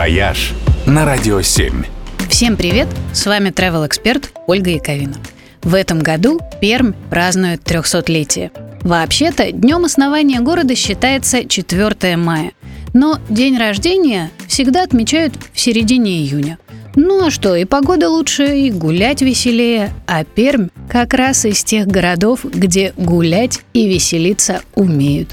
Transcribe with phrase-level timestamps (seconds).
[0.00, 0.54] «Вояж»
[0.86, 1.84] на Радио 7.
[2.30, 2.88] Всем привет!
[3.12, 5.16] С вами travel эксперт Ольга Яковина.
[5.62, 8.50] В этом году Пермь празднует 300-летие.
[8.80, 12.52] Вообще-то, днем основания города считается 4 мая.
[12.94, 16.58] Но день рождения всегда отмечают в середине июня.
[16.96, 19.92] Ну а что, и погода лучше, и гулять веселее.
[20.06, 25.28] А Пермь как раз из тех городов, где гулять и веселиться умеют.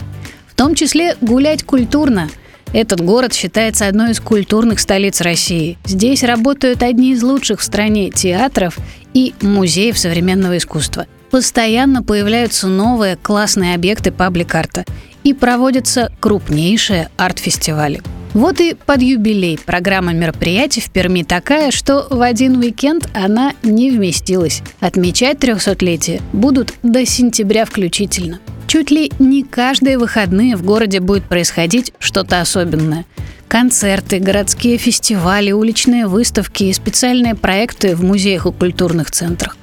[0.45, 2.29] В том числе гулять культурно–
[2.73, 5.78] этот город считается одной из культурных столиц России.
[5.86, 8.78] Здесь работают одни из лучших в стране театров
[9.14, 11.07] и музеев современного искусства.
[11.32, 14.86] Постоянно появляются новые классные объекты паблик-арта
[15.23, 18.01] и проводятся крупнейшие арт-фестивали.
[18.33, 23.89] Вот и под юбилей программа мероприятий в Перми такая, что в один уикенд она не
[23.89, 24.61] вместилась.
[24.79, 28.39] Отмечать 300-летие будут до сентября включительно.
[28.67, 33.05] Чуть ли не каждые выходные в городе будет происходить что-то особенное.
[33.47, 39.56] Концерты, городские фестивали, уличные выставки и специальные проекты в музеях и культурных центрах.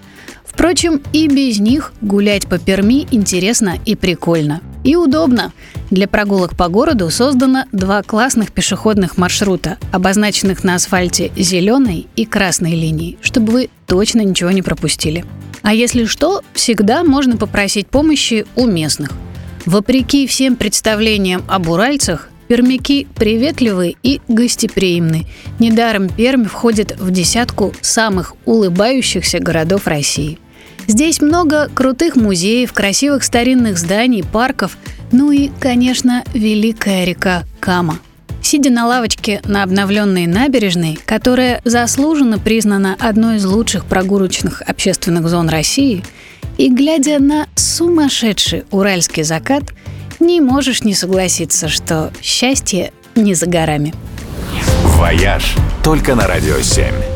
[0.44, 4.62] Впрочем, и без них гулять по Перми интересно и прикольно.
[4.84, 5.52] И удобно.
[5.90, 12.72] Для прогулок по городу создано два классных пешеходных маршрута, обозначенных на асфальте зеленой и красной
[12.72, 15.24] линией, чтобы вы точно ничего не пропустили.
[15.62, 19.12] А если что, всегда можно попросить помощи у местных.
[19.64, 25.26] Вопреки всем представлениям об уральцах, пермяки приветливы и гостеприимны.
[25.58, 30.38] Недаром Пермь входит в десятку самых улыбающихся городов России.
[30.86, 34.76] Здесь много крутых музеев, красивых старинных зданий, парков,
[35.12, 37.98] ну и, конечно, великая река Кама–
[38.44, 45.48] Сидя на лавочке на обновленной набережной, которая заслуженно признана одной из лучших прогулочных общественных зон
[45.48, 46.04] России,
[46.58, 49.62] и глядя на сумасшедший уральский закат,
[50.20, 53.94] не можешь не согласиться, что счастье не за горами.
[54.98, 57.13] «Вояж» только на «Радио 7».